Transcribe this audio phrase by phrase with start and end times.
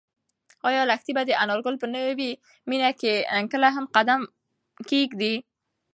[0.67, 2.31] ایا لښتې به د انارګل په نوې
[2.69, 3.13] مېنه کې
[3.51, 4.21] کله هم قدم
[4.89, 5.35] کېږدي؟